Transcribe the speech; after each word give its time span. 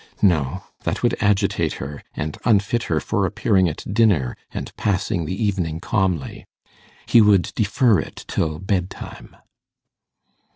No; 0.23 0.63
that 0.83 1.03
would 1.03 1.15
agitate 1.21 1.73
her, 1.73 2.01
and 2.15 2.35
unfit 2.43 2.85
her 2.89 2.99
for 2.99 3.23
appearing 3.23 3.69
at 3.69 3.83
dinner, 3.93 4.35
and 4.51 4.75
passing 4.75 5.25
the 5.27 5.43
evening 5.45 5.79
calmly. 5.79 6.47
He 7.05 7.21
would 7.21 7.51
defer 7.55 7.99
it 7.99 8.25
till 8.27 8.57
bed 8.57 8.89
time. 8.89 9.35